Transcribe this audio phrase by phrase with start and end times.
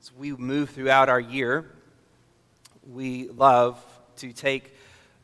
[0.00, 1.70] As we move throughout our year,
[2.88, 3.84] we love
[4.16, 4.74] to take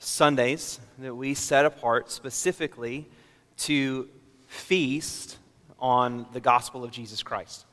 [0.00, 3.08] Sundays that we set apart specifically
[3.56, 4.06] to
[4.48, 5.38] feast
[5.78, 7.64] on the gospel of Jesus Christ.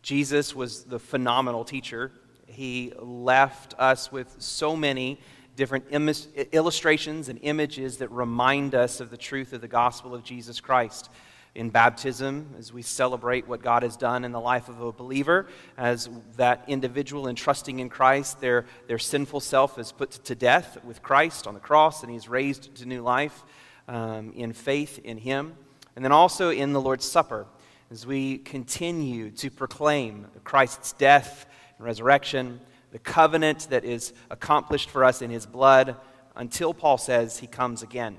[0.00, 2.12] Jesus was the phenomenal teacher.
[2.46, 5.18] He left us with so many
[5.56, 6.08] different Im-
[6.52, 11.10] illustrations and images that remind us of the truth of the gospel of Jesus Christ.
[11.56, 15.46] In baptism, as we celebrate what God has done in the life of a believer,
[15.78, 21.02] as that individual entrusting in Christ, their, their sinful self is put to death with
[21.02, 23.42] Christ on the cross, and he's raised to new life
[23.88, 25.54] um, in faith in him.
[25.96, 27.46] And then also in the Lord's Supper,
[27.90, 31.46] as we continue to proclaim Christ's death
[31.78, 32.60] and resurrection,
[32.92, 35.96] the covenant that is accomplished for us in his blood
[36.34, 38.18] until Paul says he comes again.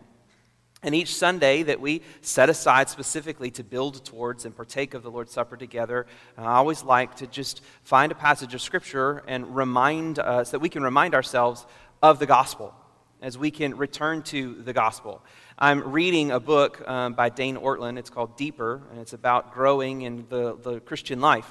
[0.83, 5.09] And each Sunday that we set aside specifically to build towards and partake of the
[5.09, 6.05] Lord's Supper together,
[6.37, 10.69] I always like to just find a passage of Scripture and remind us that we
[10.69, 11.65] can remind ourselves
[12.03, 12.75] of the gospel
[13.21, 15.23] as we can return to the gospel.
[15.57, 17.97] I'm reading a book um, by Dane Ortlund.
[17.97, 21.49] It's called Deeper, and it's about growing in the, the Christian life.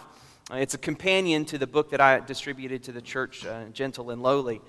[0.48, 4.10] Uh, it's a companion to the book that I distributed to the church, uh, Gentle
[4.10, 4.60] and Lowly.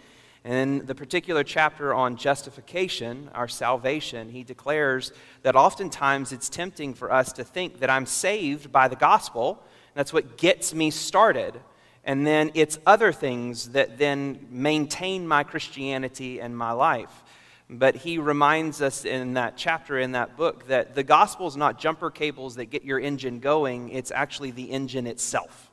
[0.48, 7.12] In the particular chapter on justification, our salvation, he declares that oftentimes it's tempting for
[7.12, 9.62] us to think that I'm saved by the gospel.
[9.94, 11.60] That's what gets me started.
[12.06, 17.26] And then it's other things that then maintain my Christianity and my life.
[17.70, 21.78] But he reminds us in that chapter, in that book, that the gospel is not
[21.78, 25.70] jumper cables that get your engine going, it's actually the engine itself.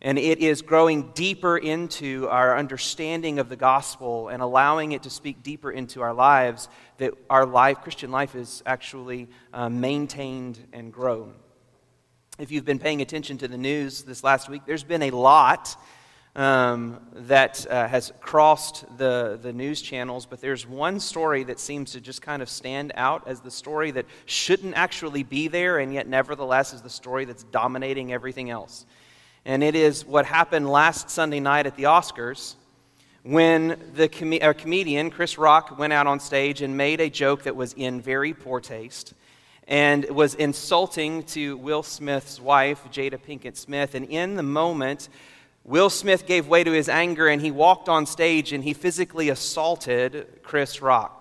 [0.00, 5.10] And it is growing deeper into our understanding of the gospel and allowing it to
[5.10, 6.68] speak deeper into our lives
[6.98, 11.34] that our life, Christian life, is actually uh, maintained and grown.
[12.38, 15.76] If you've been paying attention to the news this last week, there's been a lot
[16.36, 21.90] um, that uh, has crossed the, the news channels, but there's one story that seems
[21.92, 25.92] to just kind of stand out as the story that shouldn't actually be there, and
[25.92, 28.86] yet nevertheless is the story that's dominating everything else
[29.44, 32.54] and it is what happened last Sunday night at the Oscars
[33.22, 37.42] when the com- uh, comedian Chris Rock went out on stage and made a joke
[37.42, 39.14] that was in very poor taste
[39.66, 43.94] and was insulting to Will Smith's wife, Jada Pinkett Smith.
[43.94, 45.10] And in the moment,
[45.62, 49.28] Will Smith gave way to his anger and he walked on stage and he physically
[49.28, 51.14] assaulted Chris Rock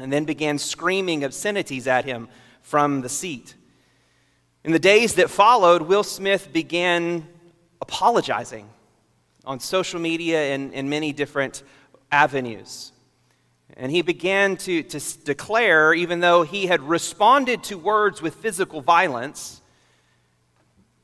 [0.00, 2.28] and then began screaming obscenities at him
[2.62, 3.54] from the seat.
[4.62, 7.26] In the days that followed, Will Smith began
[7.80, 8.68] apologizing
[9.46, 11.62] on social media and in many different
[12.12, 12.92] avenues.
[13.74, 18.82] And he began to, to declare, even though he had responded to words with physical
[18.82, 19.62] violence,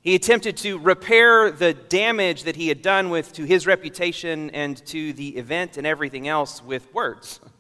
[0.03, 4.85] he attempted to repair the damage that he had done with, to his reputation and
[4.87, 7.41] to the event and everything else with words.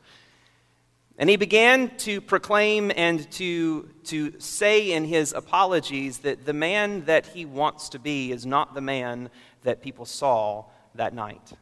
[1.18, 7.06] And he began to proclaim and to, to say in his apologies that the man
[7.06, 9.30] that he wants to be is not the man
[9.62, 11.52] that people saw that night.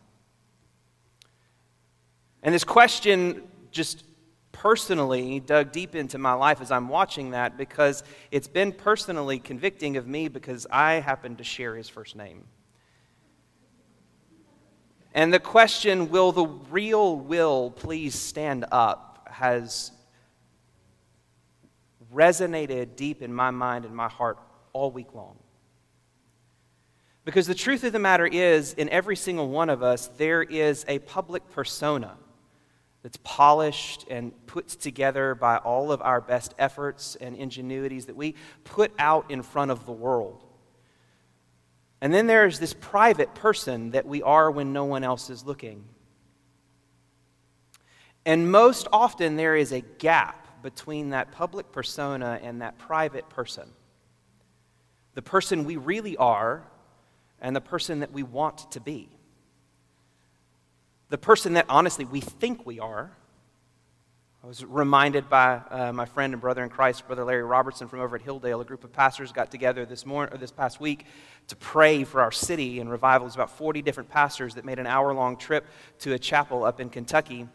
[2.43, 4.05] And this question just
[4.51, 9.97] personally dug deep into my life as I'm watching that because it's been personally convicting
[9.97, 12.45] of me because I happen to share his first name.
[15.13, 19.14] And the question, will the real will please stand up?
[19.35, 19.93] Has
[22.13, 24.39] resonated deep in my mind and my heart
[24.73, 25.37] all week long.
[27.25, 30.85] Because the truth of the matter is, in every single one of us, there is
[30.89, 32.17] a public persona
[33.03, 38.35] that's polished and put together by all of our best efforts and ingenuities that we
[38.65, 40.43] put out in front of the world.
[42.01, 45.85] And then there's this private person that we are when no one else is looking.
[48.27, 53.69] And most often, there is a gap between that public persona and that private person.
[55.15, 56.65] The person we really are
[57.41, 59.11] and the person that we want to be.
[61.11, 63.13] The person that honestly we think we are.
[64.43, 68.01] I was reminded by uh, my friend and brother in Christ, Brother Larry Robertson from
[68.01, 68.61] over at Hilldale.
[68.61, 71.07] A group of pastors got together this morning, or this past week,
[71.49, 73.25] to pray for our city and revival.
[73.25, 75.67] It was about 40 different pastors that made an hour-long trip
[76.01, 77.49] to a chapel up in Kentucky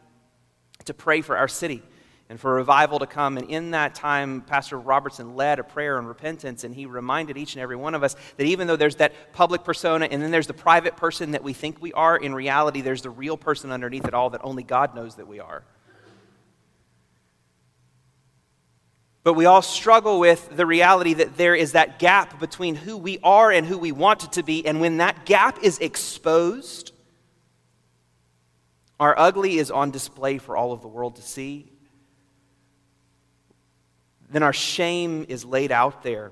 [0.86, 1.84] to pray for our city
[2.30, 3.38] and for revival to come.
[3.38, 7.56] And in that time, Pastor Robertson led a prayer and repentance, and he reminded each
[7.56, 10.48] and every one of us that even though there's that public persona and then there's
[10.48, 14.06] the private person that we think we are, in reality, there's the real person underneath
[14.06, 15.64] it all that only God knows that we are.
[19.24, 23.20] But we all struggle with the reality that there is that gap between who we
[23.22, 24.66] are and who we want to be.
[24.66, 26.94] And when that gap is exposed,
[29.00, 31.72] our ugly is on display for all of the world to see.
[34.30, 36.32] Then our shame is laid out there.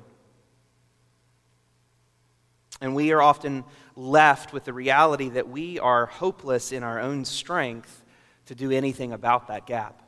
[2.80, 3.64] And we are often
[3.96, 8.04] left with the reality that we are hopeless in our own strength
[8.46, 10.04] to do anything about that gap.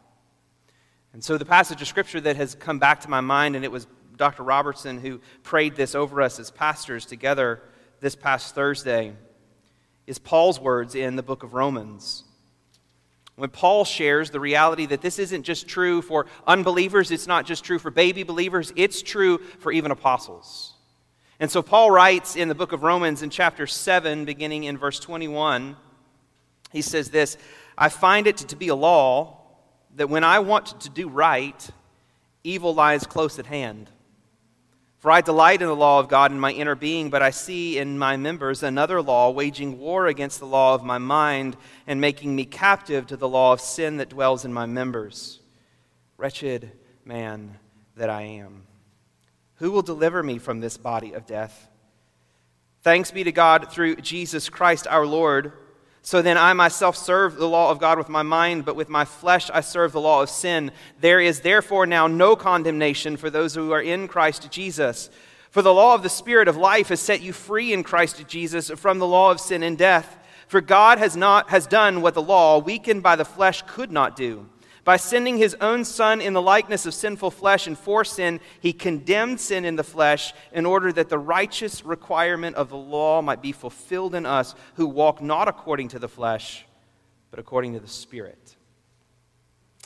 [1.14, 3.72] And so, the passage of scripture that has come back to my mind, and it
[3.72, 4.44] was Dr.
[4.44, 7.62] Robertson who prayed this over us as pastors together
[8.00, 9.14] this past Thursday,
[10.06, 12.24] is Paul's words in the book of Romans.
[13.40, 17.64] When Paul shares the reality that this isn't just true for unbelievers, it's not just
[17.64, 20.74] true for baby believers, it's true for even apostles.
[21.40, 25.00] And so Paul writes in the book of Romans in chapter 7, beginning in verse
[25.00, 25.78] 21,
[26.74, 27.38] he says this
[27.78, 29.38] I find it to be a law
[29.96, 31.70] that when I want to do right,
[32.44, 33.90] evil lies close at hand.
[35.00, 37.78] For I delight in the law of God in my inner being, but I see
[37.78, 41.56] in my members another law, waging war against the law of my mind
[41.88, 45.40] and making me captive to the law of sin that dwells in my members.
[46.18, 46.72] Wretched
[47.06, 47.58] man
[47.96, 48.64] that I am.
[49.56, 51.70] Who will deliver me from this body of death?
[52.82, 55.54] Thanks be to God through Jesus Christ our Lord.
[56.02, 59.06] So then I myself serve the law of God with my mind, but with my
[59.06, 60.72] flesh I serve the law of sin.
[61.02, 65.10] There is therefore now no condemnation for those who are in Christ Jesus.
[65.52, 68.70] For the law of the Spirit of life has set you free in Christ Jesus
[68.72, 70.18] from the law of sin and death.
[70.48, 74.16] For God has, not, has done what the law, weakened by the flesh, could not
[74.16, 74.48] do.
[74.90, 78.74] By sending his own Son in the likeness of sinful flesh and for sin, he
[78.74, 83.40] condemned sin in the flesh in order that the righteous requirement of the law might
[83.40, 86.66] be fulfilled in us who walk not according to the flesh,
[87.30, 88.56] but according to the Spirit.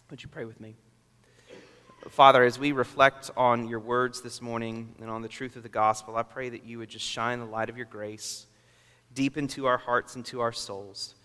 [0.09, 0.77] Would you pray with me?
[2.07, 5.67] Father, as we reflect on your words this morning and on the truth of the
[5.67, 8.45] gospel, I pray that you would just shine the light of your grace
[9.13, 11.15] deep into our hearts and to our souls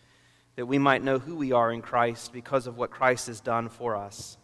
[0.58, 3.68] that we might know who we are in Christ because of what Christ has done
[3.68, 4.36] for us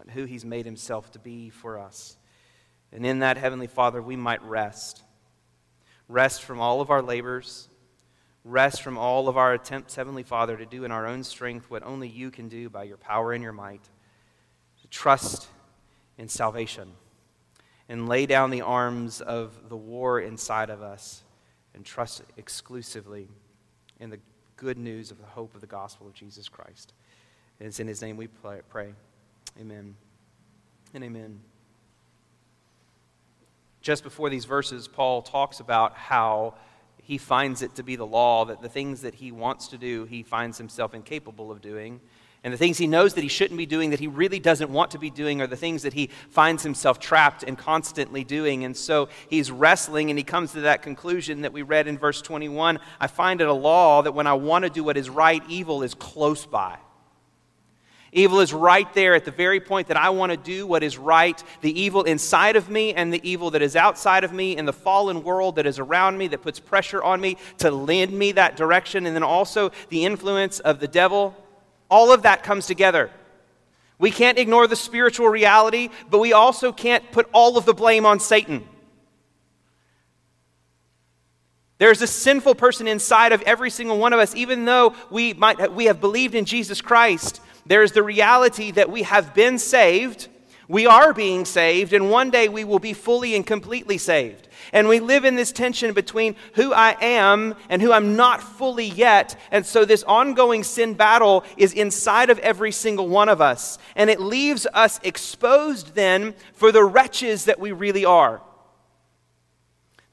[0.00, 2.16] and who he's made himself to be for us.
[2.92, 5.02] And in that, Heavenly Father, we might rest.
[6.06, 7.68] Rest from all of our labors,
[8.44, 11.82] rest from all of our attempts, Heavenly Father, to do in our own strength what
[11.82, 13.82] only you can do by your power and your might.
[14.82, 15.48] To trust
[16.18, 16.92] in salvation
[17.88, 21.24] and lay down the arms of the war inside of us
[21.74, 23.26] and trust exclusively
[23.98, 24.20] in the
[24.62, 26.92] good news of the hope of the gospel of Jesus Christ.
[27.58, 28.94] And it's in his name we pray.
[29.60, 29.96] Amen
[30.94, 31.40] and amen.
[33.80, 36.54] Just before these verses, Paul talks about how
[37.02, 40.04] he finds it to be the law that the things that he wants to do,
[40.04, 42.00] he finds himself incapable of doing.
[42.44, 44.90] And the things he knows that he shouldn't be doing, that he really doesn't want
[44.92, 48.64] to be doing, are the things that he finds himself trapped and constantly doing.
[48.64, 52.20] And so he's wrestling and he comes to that conclusion that we read in verse
[52.20, 55.42] 21 I find it a law that when I want to do what is right,
[55.48, 56.78] evil is close by.
[58.14, 60.98] Evil is right there at the very point that I want to do what is
[60.98, 61.42] right.
[61.62, 64.72] The evil inside of me and the evil that is outside of me in the
[64.72, 68.56] fallen world that is around me that puts pressure on me to lead me that
[68.56, 69.06] direction.
[69.06, 71.34] And then also the influence of the devil
[71.92, 73.10] all of that comes together.
[73.98, 78.06] We can't ignore the spiritual reality, but we also can't put all of the blame
[78.06, 78.66] on Satan.
[81.76, 85.72] There's a sinful person inside of every single one of us, even though we, might,
[85.72, 87.42] we have believed in Jesus Christ.
[87.66, 90.28] There's the reality that we have been saved,
[90.72, 94.48] we are being saved, and one day we will be fully and completely saved.
[94.72, 98.86] And we live in this tension between who I am and who I'm not fully
[98.86, 99.38] yet.
[99.50, 103.76] And so this ongoing sin battle is inside of every single one of us.
[103.96, 108.40] And it leaves us exposed then for the wretches that we really are.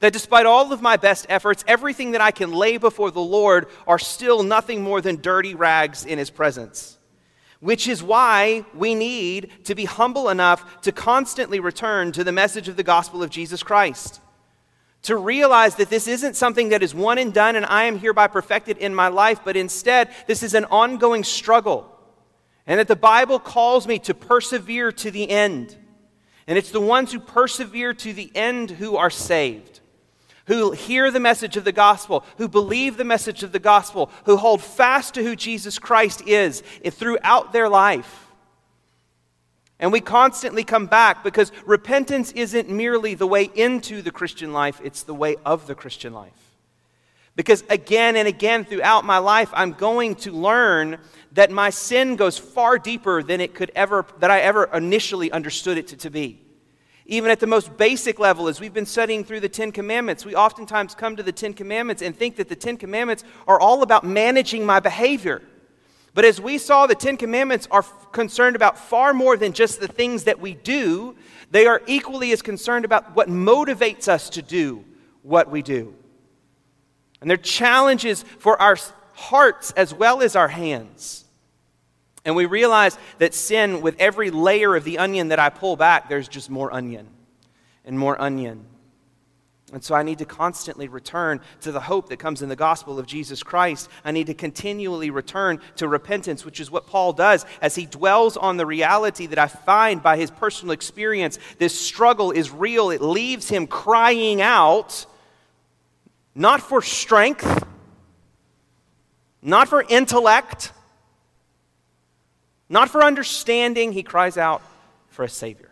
[0.00, 3.66] That despite all of my best efforts, everything that I can lay before the Lord
[3.86, 6.98] are still nothing more than dirty rags in His presence
[7.60, 12.68] which is why we need to be humble enough to constantly return to the message
[12.68, 14.20] of the gospel of Jesus Christ
[15.02, 18.26] to realize that this isn't something that is one and done and I am hereby
[18.26, 21.86] perfected in my life, but instead, this is an ongoing struggle.
[22.66, 25.76] And that the Bible calls me to persevere to the end.
[26.46, 29.79] And it's the ones who persevere to the end who are saved,
[30.50, 34.36] who hear the message of the gospel, who believe the message of the gospel, who
[34.36, 38.26] hold fast to who Jesus Christ is throughout their life.
[39.78, 44.80] And we constantly come back because repentance isn't merely the way into the Christian life,
[44.82, 46.32] it's the way of the Christian life.
[47.36, 50.98] Because again and again throughout my life, I'm going to learn
[51.30, 55.78] that my sin goes far deeper than it could ever, that I ever initially understood
[55.78, 56.42] it to, to be.
[57.10, 60.36] Even at the most basic level, as we've been studying through the Ten Commandments, we
[60.36, 64.04] oftentimes come to the Ten Commandments and think that the Ten Commandments are all about
[64.04, 65.42] managing my behavior.
[66.14, 69.80] But as we saw, the Ten Commandments are f- concerned about far more than just
[69.80, 71.16] the things that we do,
[71.50, 74.84] they are equally as concerned about what motivates us to do
[75.22, 75.92] what we do.
[77.20, 78.76] And they're challenges for our
[79.14, 81.24] hearts as well as our hands.
[82.24, 86.08] And we realize that sin, with every layer of the onion that I pull back,
[86.08, 87.08] there's just more onion
[87.84, 88.66] and more onion.
[89.72, 92.98] And so I need to constantly return to the hope that comes in the gospel
[92.98, 93.88] of Jesus Christ.
[94.04, 98.36] I need to continually return to repentance, which is what Paul does as he dwells
[98.36, 101.38] on the reality that I find by his personal experience.
[101.58, 102.90] This struggle is real.
[102.90, 105.06] It leaves him crying out,
[106.34, 107.64] not for strength,
[109.40, 110.72] not for intellect,
[112.70, 113.92] not for understanding.
[113.92, 114.62] He cries out
[115.08, 115.70] for a Savior.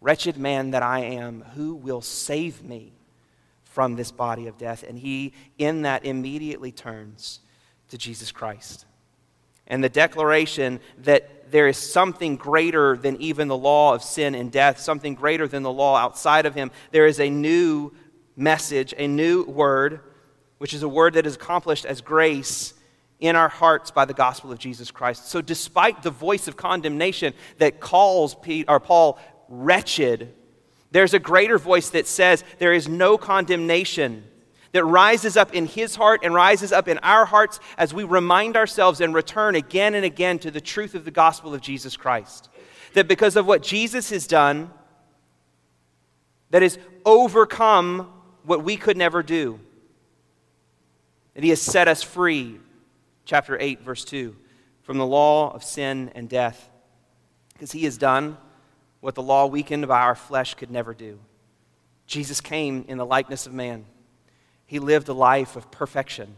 [0.00, 2.92] Wretched man that I am, who will save me
[3.64, 4.84] from this body of death?
[4.88, 7.40] And he, in that, immediately turns
[7.88, 8.86] to Jesus Christ.
[9.66, 14.50] And the declaration that there is something greater than even the law of sin and
[14.50, 16.70] death, something greater than the law outside of him.
[16.92, 17.92] There is a new
[18.36, 20.00] message, a new word,
[20.58, 22.74] which is a word that is accomplished as grace
[23.20, 25.28] in our hearts by the gospel of Jesus Christ.
[25.28, 29.18] So, despite the voice of condemnation that calls Pete, or Paul
[29.48, 30.34] wretched,
[30.90, 34.24] there's a greater voice that says there is no condemnation
[34.72, 38.56] that rises up in his heart and rises up in our hearts as we remind
[38.56, 42.50] ourselves and return again and again to the truth of the gospel of Jesus Christ.
[42.92, 44.70] That because of what Jesus has done,
[46.50, 48.12] that has overcome
[48.44, 49.58] what we could never do,
[51.34, 52.58] that he has set us free
[53.26, 54.34] chapter 8, verse 2,
[54.82, 56.70] from the law of sin and death,
[57.52, 58.38] because he has done
[59.00, 61.18] what the law weakened by our flesh could never do.
[62.06, 63.84] Jesus came in the likeness of man.
[64.64, 66.36] He lived a life of perfection,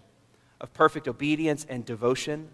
[0.61, 2.49] of perfect obedience and devotion,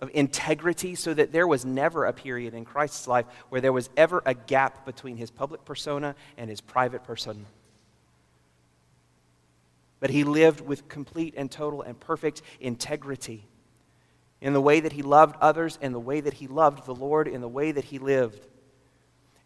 [0.00, 3.88] of integrity, so that there was never a period in Christ's life where there was
[3.96, 7.44] ever a gap between his public persona and his private persona
[10.04, 13.48] but he lived with complete and total and perfect integrity
[14.42, 17.26] in the way that he loved others, in the way that he loved the Lord,
[17.26, 18.46] in the way that he lived.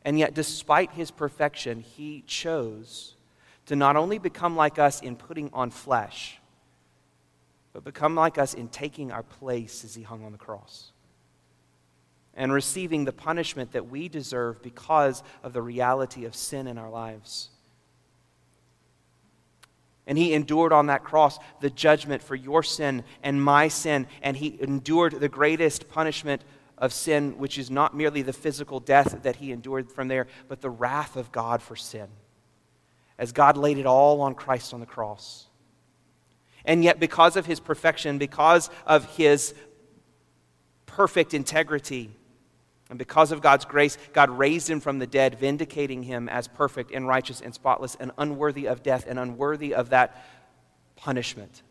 [0.03, 3.15] And yet, despite his perfection, he chose
[3.67, 6.41] to not only become like us in putting on flesh,
[7.73, 10.91] but become like us in taking our place as he hung on the cross
[12.35, 16.91] and receiving the punishment that we deserve because of the reality of sin in our
[16.91, 17.51] lives.
[20.09, 24.07] And he endured on that cross the judgment for your sin and my sin.
[24.23, 26.43] And he endured the greatest punishment
[26.79, 30.63] of sin, which is not merely the physical death that he endured from there, but
[30.63, 32.09] the wrath of God for sin.
[33.19, 35.47] As God laid it all on Christ on the cross.
[36.65, 39.55] And yet, because of his perfection, because of his
[40.87, 42.11] perfect integrity,
[42.91, 46.91] and because of God's grace, God raised him from the dead, vindicating him as perfect
[46.91, 50.25] and righteous and spotless and unworthy of death and unworthy of that
[50.97, 51.63] punishment.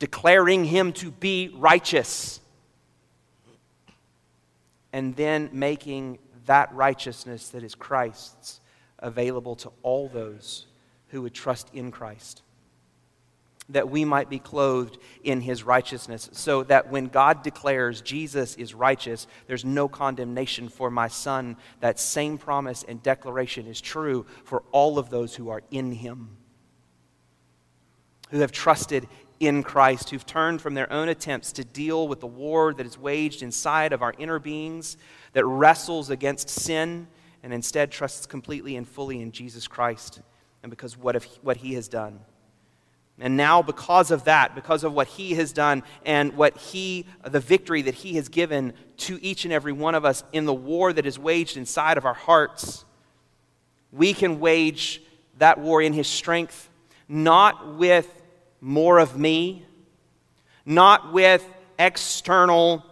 [0.00, 2.40] Declaring him to be righteous.
[4.92, 8.60] And then making that righteousness that is Christ's
[8.98, 10.66] available to all those
[11.08, 12.42] who would trust in Christ
[13.68, 18.74] that we might be clothed in his righteousness, so that when God declares Jesus is
[18.74, 21.56] righteous, there's no condemnation for my son.
[21.80, 26.36] That same promise and declaration is true for all of those who are in him,
[28.30, 32.26] who have trusted in Christ, who've turned from their own attempts to deal with the
[32.26, 34.96] war that is waged inside of our inner beings,
[35.32, 37.08] that wrestles against sin,
[37.42, 40.20] and instead trusts completely and fully in Jesus Christ
[40.62, 42.20] and because what, if, what he has done.
[43.18, 47.40] And now, because of that, because of what he has done and what he, the
[47.40, 50.92] victory that he has given to each and every one of us in the war
[50.92, 52.84] that is waged inside of our hearts,
[53.92, 55.02] we can wage
[55.38, 56.68] that war in his strength,
[57.08, 58.08] not with
[58.60, 59.66] more of me,
[60.64, 61.46] not with
[61.78, 62.84] external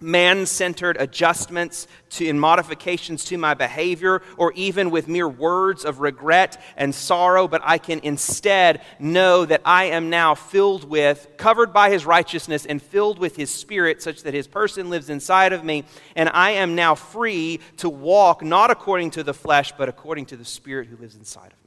[0.00, 6.00] man centered adjustments to, and modifications to my behavior, or even with mere words of
[6.00, 11.72] regret and sorrow, but I can instead know that I am now filled with, covered
[11.72, 15.64] by his righteousness, and filled with his spirit, such that his person lives inside of
[15.64, 15.84] me,
[16.14, 20.36] and I am now free to walk not according to the flesh, but according to
[20.36, 21.65] the spirit who lives inside of me.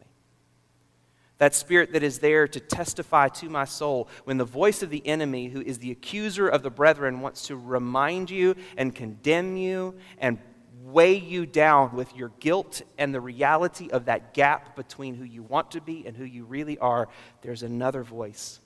[1.40, 5.06] That spirit that is there to testify to my soul when the voice of the
[5.08, 9.96] enemy, who is the accuser of the brethren, wants to remind you and condemn you
[10.20, 10.38] and
[10.84, 15.44] weigh you down with your guilt and the reality of that gap between who you
[15.44, 17.08] want to be and who you really are,
[17.42, 18.60] there's another voice.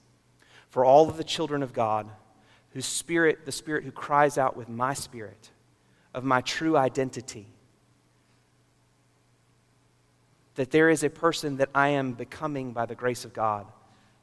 [0.69, 2.09] For all of the children of God,
[2.71, 5.51] whose spirit, the spirit who cries out with my spirit
[6.13, 7.47] of my true identity,
[10.55, 13.65] that there is a person that I am becoming by the grace of God,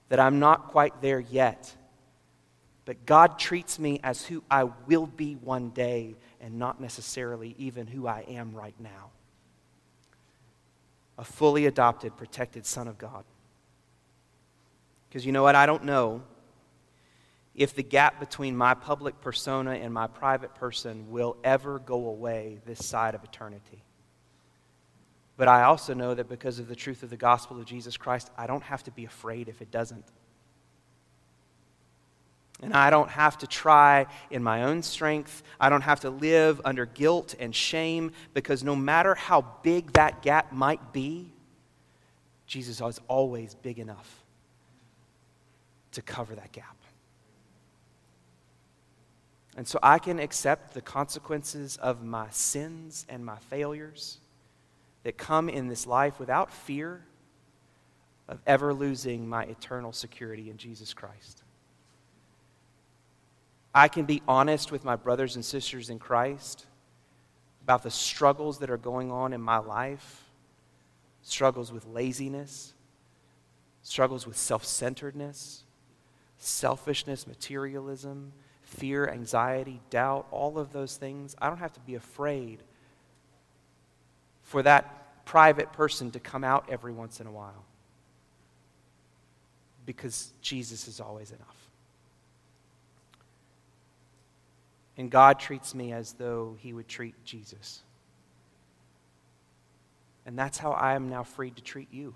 [0.09, 1.75] that I'm not quite there yet.
[2.85, 7.87] But God treats me as who I will be one day and not necessarily even
[7.87, 9.11] who I am right now.
[11.19, 13.25] A fully adopted, protected Son of God.
[15.09, 15.55] Because you know what?
[15.55, 16.23] I don't know
[17.55, 22.59] if the gap between my public persona and my private person will ever go away
[22.65, 23.83] this side of eternity.
[25.41, 28.31] But I also know that because of the truth of the gospel of Jesus Christ,
[28.37, 30.05] I don't have to be afraid if it doesn't.
[32.63, 35.43] And I don't have to try in my own strength.
[35.59, 40.21] I don't have to live under guilt and shame because no matter how big that
[40.21, 41.33] gap might be,
[42.47, 44.23] Jesus is always big enough
[45.93, 46.77] to cover that gap.
[49.57, 54.19] And so I can accept the consequences of my sins and my failures
[55.03, 57.05] that come in this life without fear
[58.29, 61.43] of ever losing my eternal security in Jesus Christ.
[63.75, 66.67] I can be honest with my brothers and sisters in Christ
[67.63, 70.25] about the struggles that are going on in my life
[71.23, 72.75] struggles with laziness,
[73.83, 75.65] struggles with self centeredness,
[76.39, 81.37] selfishness, materialism, fear, anxiety, doubt, all of those things.
[81.41, 82.63] I don't have to be afraid
[84.51, 87.65] for that private person to come out every once in a while.
[89.87, 91.69] Because Jesus is always enough.
[94.97, 97.81] And God treats me as though he would treat Jesus.
[100.27, 102.13] And that's how I am now free to treat you.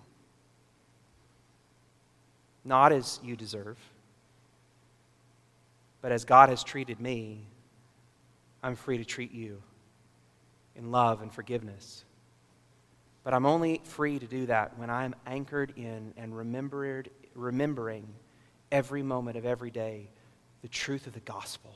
[2.65, 3.79] Not as you deserve,
[6.03, 7.47] but as God has treated me,
[8.61, 9.63] I'm free to treat you
[10.75, 12.05] in love and forgiveness.
[13.25, 18.07] But I'm only free to do that when I'm anchored in and remembered, remembering
[18.71, 20.11] every moment of every day
[20.61, 21.75] the truth of the gospel